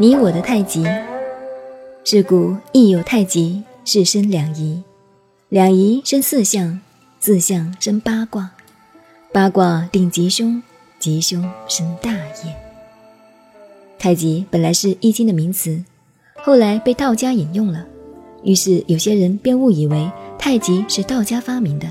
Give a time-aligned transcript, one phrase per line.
[0.00, 0.82] 你我的太极，
[2.04, 4.82] 是故亦有太极，是生两仪，
[5.50, 6.80] 两仪生四象，
[7.18, 8.50] 四象生八卦，
[9.30, 10.62] 八卦定吉凶，
[10.98, 12.56] 吉凶生大业。
[13.98, 15.84] 太极本来是易经的名词，
[16.36, 17.86] 后来被道家引用了，
[18.42, 21.86] 于是有些人便误以为太极是道家发明的。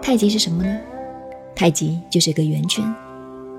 [0.00, 0.80] 太极是什么呢？
[1.54, 2.82] 太极就是个圆圈，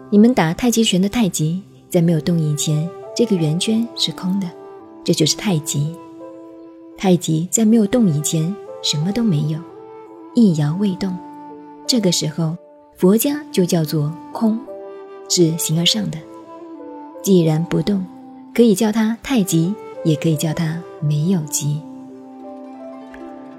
[0.09, 2.89] 你们打太极拳的太极，在没有动以前。
[3.13, 4.47] 这个圆圈是空的，
[5.03, 5.95] 这就是太极。
[6.97, 9.59] 太极在没有动以前，什么都没有，
[10.35, 11.17] 一摇未动。
[11.87, 12.55] 这个时候，
[12.95, 14.59] 佛家就叫做空，
[15.27, 16.17] 是形而上的。
[17.21, 18.05] 既然不动，
[18.53, 19.73] 可以叫它太极，
[20.05, 21.81] 也可以叫它没有极。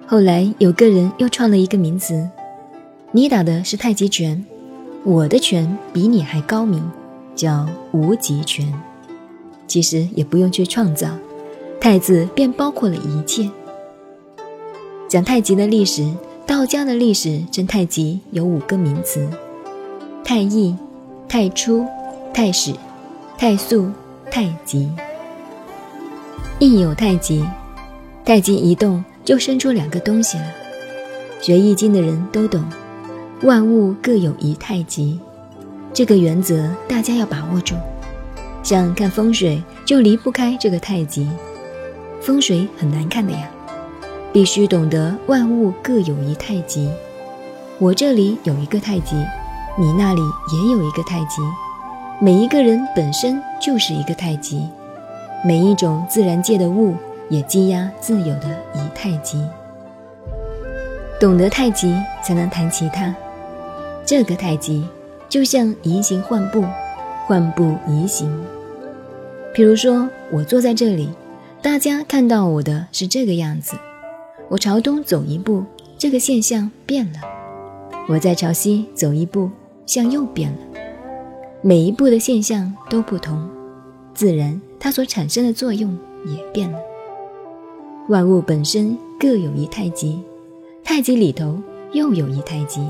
[0.07, 2.29] 后来有个人又创了一个名词：
[3.11, 4.45] 你打的是太极拳，
[5.05, 6.83] 我的拳比你还高明，
[7.35, 8.73] 叫无极拳。
[9.67, 11.09] 其实也不用去创造，
[11.81, 13.51] 太字便包括了一切。
[15.09, 16.11] 讲太极的历史，
[16.47, 19.29] 道家的历史称太极有五个名词：
[20.25, 20.75] 太易、
[21.29, 21.87] 太初、
[22.33, 22.73] 太始、
[23.37, 23.91] 太素、
[24.31, 24.91] 太极。
[26.59, 27.45] 易有太极，
[28.25, 30.45] 太极一动就生出两个东西了。
[31.41, 32.65] 学易经的人都懂，
[33.43, 35.19] 万物各有一太极，
[35.93, 37.75] 这个原则大家要把握住。
[38.63, 41.29] 像看风水就离不开这个太极，
[42.21, 43.51] 风水很难看的呀，
[44.33, 46.89] 必须懂得万物各有一太极。
[47.79, 49.17] 我这里有一个太极，
[49.77, 50.21] 你那里
[50.53, 51.43] 也有一个太极，
[52.21, 54.69] 每一个人本身就是一个太极，
[55.45, 56.95] 每一种自然界的物
[57.29, 59.45] 也积压自有的一太极。
[61.19, 63.13] 懂得太极，才能谈其他。
[64.07, 64.87] 这个太极
[65.29, 66.65] 就像移形换步。
[67.33, 68.31] 换步移形，
[69.55, 71.09] 比如说，我坐在这里，
[71.63, 73.75] 大家看到我的是这个样子。
[74.51, 75.65] 我朝东走一步，
[75.97, 77.21] 这个现象变了；
[78.07, 79.49] 我再朝西走一步，
[79.87, 80.59] 向右变了。
[81.63, 83.49] 每一步的现象都不同，
[84.13, 86.79] 自然它所产生的作用也变了。
[88.11, 90.21] 万物本身各有一太极，
[90.85, 91.59] 太极里头
[91.95, 92.87] 又有一太极。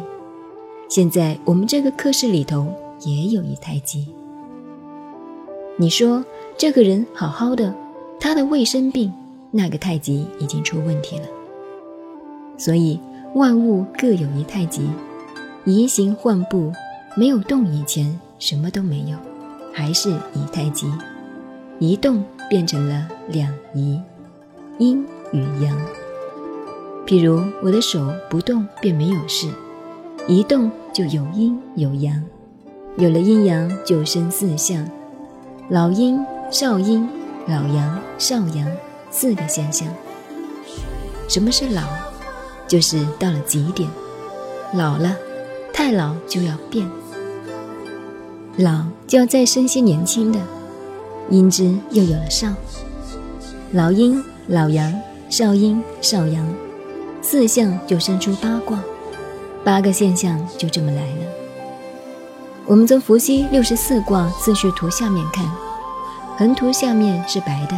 [0.89, 2.67] 现在我们这个课室里头
[3.03, 4.09] 也有一太极。
[5.79, 6.25] 你说
[6.59, 7.75] 这个人好好的，
[8.21, 9.13] 他的胃生病，
[9.51, 11.25] 那个太极已经出问题了。
[12.59, 13.01] 所以
[13.35, 14.89] 万物各有一太极，
[15.65, 16.71] 移形换步，
[17.17, 19.17] 没有动以前什么都没有，
[19.73, 20.87] 还是一太极，
[21.79, 23.99] 一动变成了两仪，
[24.79, 25.77] 阴与阳。
[27.07, 29.49] 譬如我的手不动便没有事，
[30.29, 32.23] 一动就有阴有阳，
[32.99, 34.87] 有了阴阳就生四象。
[35.73, 37.09] 老阴、少阴、
[37.47, 38.71] 老阳、少阳
[39.11, 39.89] 四个现象。
[41.31, 41.81] 什么是老？
[42.69, 43.89] 就是到了极点，
[44.75, 45.17] 老了，
[45.73, 46.87] 太老就要变，
[48.59, 50.39] 老就要再生些年轻的，
[51.31, 52.49] 因之又有了少。
[53.73, 54.93] 老阴、老阳、
[55.31, 56.47] 少阴、少阳，
[57.23, 58.79] 四象就生出八卦，
[59.65, 61.42] 八个现象就这么来了。
[62.65, 65.45] 我们从伏羲六十四卦次序图下面看，
[66.39, 67.77] 横图下面是白的，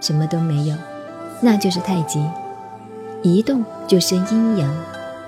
[0.00, 0.76] 什么都没有，
[1.40, 2.22] 那就是太极。
[3.22, 4.76] 一动就生阴阳，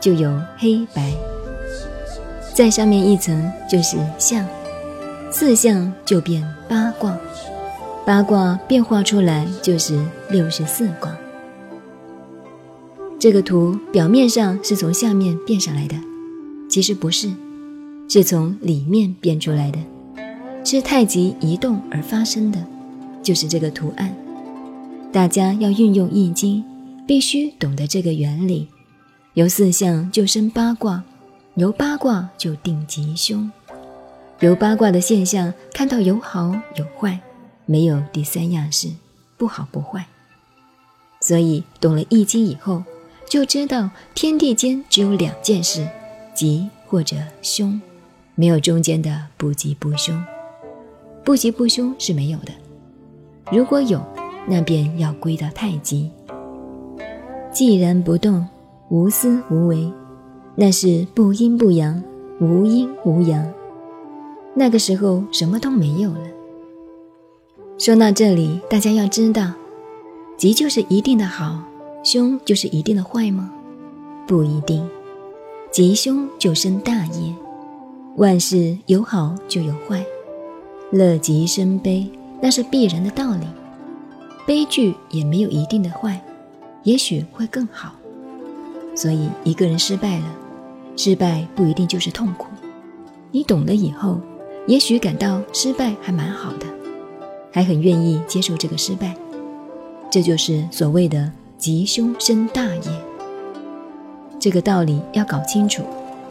[0.01, 1.15] 就有黑白。
[2.53, 4.45] 再上面一层就是象，
[5.31, 7.17] 四象就变八卦，
[8.05, 11.17] 八卦变化出来就是六十四卦。
[13.19, 15.95] 这个图表面上是从下面变上来的，
[16.69, 17.31] 其实不是。
[18.09, 19.79] 是从里面变出来的，
[20.65, 22.65] 是太极移动而发生的，
[23.23, 24.15] 就是这个图案。
[25.13, 26.65] 大家要运用易经，
[27.07, 28.69] 必须懂得这个原理。
[29.35, 31.03] 由四象就生八卦，
[31.57, 33.51] 由八卦就定吉凶。
[34.41, 37.19] 由八卦的现象看到有好有坏，
[37.65, 38.89] 没有第三样事，
[39.37, 40.07] 不好不坏。
[41.21, 42.85] 所以懂了易经以后，
[43.29, 45.89] 就知道天地间只有两件事：
[46.35, 47.81] 吉或者凶。
[48.39, 50.23] 没有中间的不吉不凶，
[51.25, 52.53] 不吉不凶是没有的。
[53.51, 53.99] 如果有，
[54.47, 56.11] 那便要归到太极。
[57.51, 58.47] 既然不动，
[58.91, 59.91] 无思无为，
[60.55, 62.03] 那是不阴不阳，
[62.39, 63.51] 无阴无阳。
[64.55, 66.21] 那个时候什么都没有了。
[67.79, 69.55] 说到这里，大家要知道，
[70.37, 71.63] 吉就是一定的好，
[72.05, 73.51] 凶就是一定的坏吗？
[74.27, 74.87] 不一定，
[75.71, 77.35] 吉凶就生大业。
[78.17, 80.03] 万事有好就有坏，
[80.91, 82.11] 乐极生悲，
[82.41, 83.47] 那是必然的道理。
[84.47, 86.19] 悲剧也没有一定的坏，
[86.83, 87.93] 也许会更好。
[88.95, 90.25] 所以一个人失败了，
[90.97, 92.47] 失败不一定就是痛苦。
[93.33, 94.19] 你懂了以后，
[94.67, 96.65] 也许感到失败还蛮好的，
[97.53, 99.15] 还很愿意接受这个失败。
[100.11, 103.03] 这就是所谓的吉凶生大业。
[104.41, 105.83] 这个道理要搞清楚，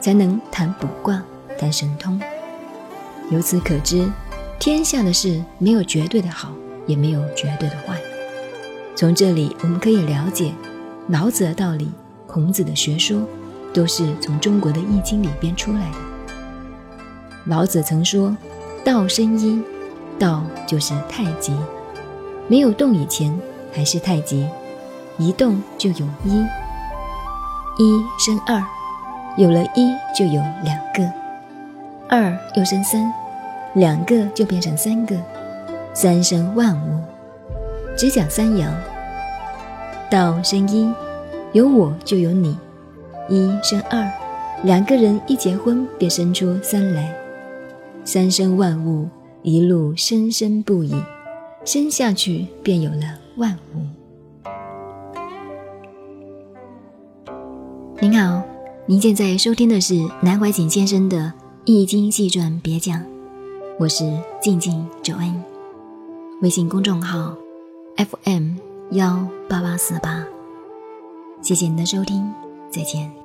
[0.01, 1.23] 才能谈卜卦、
[1.57, 2.19] 谈神通。
[3.31, 4.07] 由此可知，
[4.59, 6.51] 天下的事没有绝对的好，
[6.85, 7.99] 也没有绝对的坏。
[8.95, 10.53] 从这里我们可以了解
[11.07, 11.91] 老子的道理，
[12.27, 13.23] 孔子的学说，
[13.73, 15.97] 都是从中国的易经里边出来的。
[17.45, 18.35] 老子曾说
[18.85, 19.61] ：“道生一，
[20.17, 21.53] 道就是太极。
[22.47, 23.35] 没有动以前
[23.73, 24.47] 还是太极，
[25.17, 26.37] 一动就有一，
[27.77, 28.63] 一生二，
[29.35, 31.11] 有了一就有两个。”
[32.07, 33.11] 二又生三，
[33.73, 35.15] 两个就变成三个，
[35.93, 36.99] 三生万物。
[37.97, 38.67] 只讲三爻。
[40.09, 40.93] 道生一，
[41.53, 42.55] 有我就有你；
[43.27, 44.07] 一生二，
[44.63, 47.11] 两个人一结婚便生出三来。
[48.03, 49.09] 三生万物，
[49.41, 50.93] 一路生生不已，
[51.65, 53.79] 生下去便有了万物。
[57.99, 58.43] 您好，
[58.85, 61.17] 您现在收听的是南怀瑾先生的。
[61.67, 62.99] 《易经细传别讲》，
[63.79, 64.05] 我是
[64.39, 65.43] 静静九恩，
[66.43, 67.35] 微信公众号
[67.97, 68.51] FM
[68.91, 70.23] 幺八八四八，
[71.41, 72.31] 谢谢你的收听，
[72.69, 73.24] 再见。